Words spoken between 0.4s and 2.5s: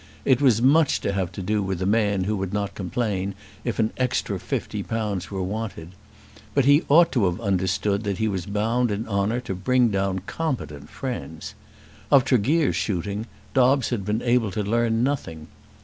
was much to have to do with a man who